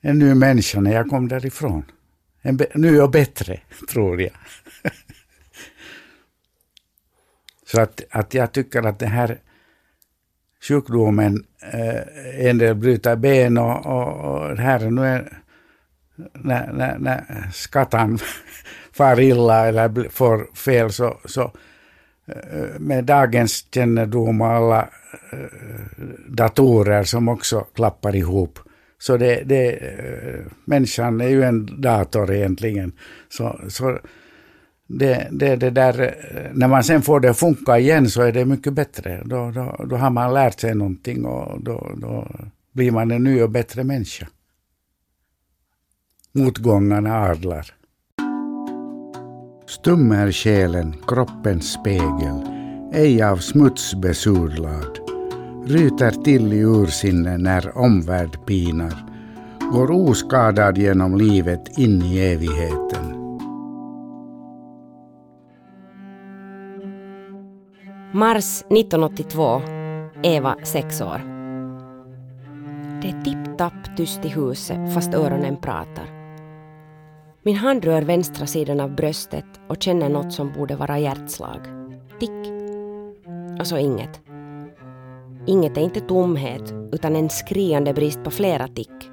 en 0.00 0.18
ny 0.18 0.34
människa 0.34 0.80
när 0.80 0.92
jag 0.92 1.08
kom 1.08 1.28
därifrån 1.28 1.84
nu 2.74 2.96
är 2.96 3.02
och 3.02 3.10
bättre, 3.10 3.60
tror 3.90 4.22
jag. 4.22 4.32
Så 7.66 7.80
att, 7.80 8.02
att 8.10 8.34
jag 8.34 8.52
tycker 8.52 8.82
att 8.82 8.98
den 8.98 9.10
här 9.10 9.38
sjukdomen, 10.68 11.44
eh, 11.72 12.46
en 12.48 12.58
del 12.58 12.74
bryter 12.74 13.16
ben 13.16 13.58
och, 13.58 13.86
och, 13.86 14.12
och 14.12 14.56
det 14.56 14.62
här 14.62 14.90
nu 14.90 15.06
är 15.06 15.38
när, 16.32 16.72
när, 16.72 16.98
när 16.98 17.50
skattan 17.52 18.18
far 18.92 19.20
illa 19.20 19.66
eller 19.66 20.08
får 20.08 20.54
fel 20.54 20.92
så, 20.92 21.18
så 21.24 21.52
eh, 22.26 22.78
med 22.78 23.04
dagens 23.04 23.66
kännedom 23.74 24.40
och 24.40 24.48
alla 24.48 24.88
eh, 25.32 26.04
datorer 26.28 27.04
som 27.04 27.28
också 27.28 27.60
klappar 27.60 28.16
ihop. 28.16 28.58
Så 28.98 29.16
det, 29.16 29.42
det, 29.44 29.70
eh, 29.72 30.44
människan 30.64 31.20
är 31.20 31.28
ju 31.28 31.42
en 31.42 31.80
dator 31.80 32.32
egentligen. 32.32 32.92
Så, 33.28 33.60
så 33.68 33.98
det, 34.86 35.28
det, 35.30 35.56
det 35.56 35.70
där, 35.70 36.00
eh, 36.02 36.50
när 36.52 36.68
man 36.68 36.84
sen 36.84 37.02
får 37.02 37.20
det 37.20 37.30
att 37.30 37.38
funka 37.38 37.78
igen 37.78 38.10
så 38.10 38.22
är 38.22 38.32
det 38.32 38.44
mycket 38.44 38.72
bättre. 38.72 39.22
Då, 39.24 39.50
då, 39.50 39.84
då 39.90 39.96
har 39.96 40.10
man 40.10 40.34
lärt 40.34 40.60
sig 40.60 40.74
någonting 40.74 41.24
och 41.24 41.62
då, 41.62 41.92
då 41.96 42.28
blir 42.72 42.90
man 42.90 43.10
en 43.10 43.24
ny 43.24 43.42
och 43.42 43.50
bättre 43.50 43.84
människa. 43.84 44.26
Motgångarna 46.32 47.14
adlar. 47.14 47.74
Stum 49.66 50.12
är 50.12 50.32
själen, 50.32 50.94
kroppens 51.06 51.72
spegel, 51.72 52.42
ej 52.92 53.22
av 53.22 53.36
smuts 53.36 53.94
besudlad. 53.94 55.07
Ryter 55.68 56.10
till 56.10 56.52
i 56.52 56.60
ursinne 56.60 57.38
när 57.38 57.78
omvärld 57.78 58.46
pinar, 58.46 58.94
går 59.72 59.90
oskadad 59.90 60.78
genom 60.78 61.16
livet 61.16 61.78
in 61.78 62.02
i 62.02 62.18
evigheten. 62.18 63.04
Mars 68.12 68.60
1982, 68.62 69.60
Eva 70.22 70.56
6 70.62 71.00
år. 71.00 71.20
Det 73.02 73.08
är 73.08 73.24
tipp-tapp 73.24 73.96
tyst 73.96 74.24
i 74.24 74.28
huset 74.28 74.94
fast 74.94 75.14
öronen 75.14 75.56
pratar. 75.56 76.06
Min 77.42 77.56
hand 77.56 77.84
rör 77.84 78.02
vänstra 78.02 78.46
sidan 78.46 78.80
av 78.80 78.94
bröstet 78.94 79.60
och 79.68 79.82
känner 79.82 80.08
något 80.08 80.32
som 80.32 80.52
borde 80.52 80.76
vara 80.76 80.98
hjärtslag. 80.98 81.60
Tick. 82.20 82.52
Och 83.60 83.66
så 83.66 83.78
inget. 83.78 84.27
Inget 85.48 85.76
är 85.76 85.80
inte 85.80 86.00
tomhet, 86.00 86.74
utan 86.92 87.16
en 87.16 87.30
skriande 87.30 87.94
brist 87.94 88.24
på 88.24 88.30
flera 88.30 88.68
tick. 88.68 89.10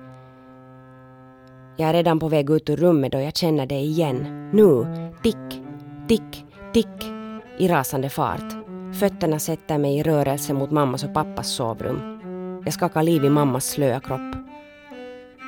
Jag 1.78 1.89
är 1.89 1.93
redan 1.93 2.19
på 2.19 2.28
väg 2.28 2.50
ut 2.50 2.69
ur 2.69 2.78
rummet 2.78 3.12
då 3.12 3.19
jag 3.19 3.36
känner 3.36 3.65
det 3.65 3.80
igen. 3.80 4.50
Nu. 4.54 4.86
Tick, 5.24 5.62
tick, 6.08 6.45
tick. 6.74 7.12
I 7.58 7.67
rasande 7.67 8.10
fart. 8.10 8.54
Fötterna 9.00 9.39
sätter 9.39 9.78
mig 9.78 9.98
i 9.98 10.04
rörelse 10.04 10.54
mot 10.54 10.71
mammas 10.71 11.04
och 11.04 11.13
pappas 11.13 11.48
sovrum. 11.48 12.21
Jag 12.65 12.74
skakar 12.74 13.04
liv 13.04 13.26
i 13.26 13.30
mammas 13.30 13.65
slöa 13.65 14.00
kropp. 14.00 14.36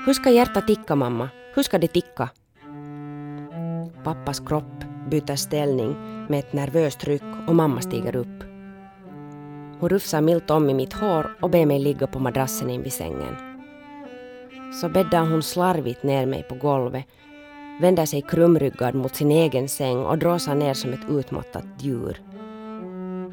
Hur 0.05 0.13
ska 0.13 0.29
hjärtat 0.29 0.67
ticka, 0.67 0.95
mamma? 0.95 1.29
Hur 1.55 1.63
ska 1.63 1.77
det 1.77 1.87
ticka? 1.87 2.29
Pappas 4.03 4.39
kropp 4.39 4.83
byter 5.09 5.35
ställning 5.35 5.95
med 6.29 6.39
ett 6.39 6.53
nervöst 6.53 7.03
ryck 7.03 7.23
och 7.47 7.55
mamma 7.55 7.81
stiger 7.81 8.15
upp. 8.15 8.46
Hon 9.79 9.89
rufsar 9.89 10.21
milt 10.21 10.49
om 10.49 10.69
i 10.69 10.73
mitt 10.73 10.93
hår 10.93 11.37
och 11.41 11.49
ber 11.49 11.65
mig 11.65 11.79
ligga 11.79 12.07
på 12.07 12.19
madrassen 12.19 12.69
invid 12.69 12.93
sängen. 12.93 13.35
Så 14.81 14.89
bäddar 14.89 15.29
hon 15.29 15.43
slarvigt 15.43 16.03
ner 16.03 16.25
mig 16.25 16.43
på 16.43 16.55
golvet, 16.55 17.05
vänder 17.81 18.05
sig 18.05 18.21
krumryggad 18.21 18.95
mot 18.95 19.15
sin 19.15 19.31
egen 19.31 19.67
säng 19.67 19.97
och 19.97 20.17
dråsar 20.17 20.55
ner 20.55 20.73
som 20.73 20.93
ett 20.93 21.09
utmattat 21.09 21.65
djur. 21.79 22.21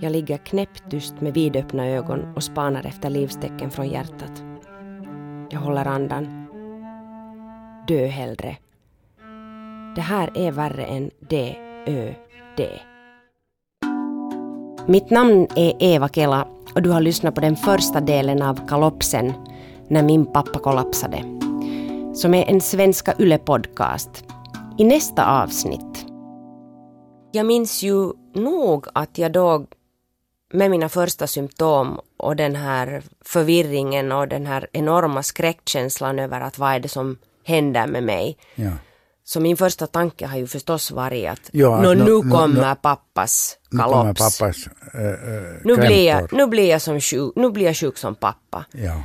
Jag 0.00 0.12
ligger 0.12 0.36
knäpptyst 0.36 1.20
med 1.20 1.34
vidöppna 1.34 1.86
ögon 1.88 2.34
och 2.36 2.42
spanar 2.42 2.86
efter 2.86 3.10
livstecken 3.10 3.70
från 3.70 3.88
hjärtat. 3.88 4.42
Jag 5.50 5.60
håller 5.60 5.86
andan. 5.86 6.46
Dö 7.88 8.06
hellre 8.06 8.56
det 9.94 10.00
här 10.00 10.30
är 10.34 10.52
värre 10.52 10.84
än 10.84 11.10
D, 11.20 11.56
Ö, 11.86 12.14
D. 12.56 12.68
Mitt 14.86 15.10
namn 15.10 15.46
är 15.56 15.72
Eva 15.78 16.08
Kela 16.08 16.48
och 16.74 16.82
du 16.82 16.90
har 16.90 17.00
lyssnat 17.00 17.34
på 17.34 17.40
den 17.40 17.56
första 17.56 18.00
delen 18.00 18.42
av 18.42 18.68
Kalopsen 18.68 19.32
när 19.88 20.02
min 20.02 20.26
pappa 20.26 20.58
kollapsade. 20.58 21.16
Som 22.14 22.34
är 22.34 22.44
en 22.44 22.60
Svenska 22.60 23.12
Yle-podcast. 23.12 24.24
I 24.78 24.84
nästa 24.84 25.42
avsnitt. 25.42 26.06
Jag 27.32 27.46
minns 27.46 27.82
ju 27.82 28.12
nog 28.34 28.86
att 28.94 29.18
jag 29.18 29.32
då 29.32 29.66
med 30.52 30.70
mina 30.70 30.88
första 30.88 31.26
symptom 31.26 32.00
och 32.16 32.36
den 32.36 32.56
här 32.56 33.02
förvirringen 33.24 34.12
och 34.12 34.28
den 34.28 34.46
här 34.46 34.66
enorma 34.72 35.22
skräckkänslan 35.22 36.18
över 36.18 36.40
att 36.40 36.58
vad 36.58 36.74
är 36.74 36.80
det 36.80 36.88
som 36.88 37.18
händer 37.44 37.86
med 37.86 38.02
mig. 38.02 38.36
Ja. 38.54 38.70
Så 39.26 39.40
min 39.40 39.56
första 39.56 39.86
tanke 39.86 40.26
har 40.26 40.36
ju 40.36 40.46
förstås 40.46 40.90
varit 40.90 41.28
att 41.28 41.40
ja, 41.52 41.80
no, 41.82 41.94
nu 41.94 42.04
no, 42.04 42.30
kommer 42.30 42.68
no, 42.68 42.76
pappas 42.82 43.56
kalops. 43.70 43.88
Nu, 43.88 43.92
kommer 43.92 44.14
pappas, 44.14 44.66
äh, 44.94 45.60
nu, 45.64 45.76
blir 45.76 46.06
jag, 46.06 46.32
nu, 46.32 46.46
blir 46.46 46.70
jag 46.70 46.82
som 46.82 47.00
sjuk, 47.00 47.32
nu 47.36 47.50
blir 47.50 47.66
jag 47.66 47.76
sjuk 47.76 47.98
som 47.98 48.14
pappa. 48.14 48.64
Ja. 48.72 49.02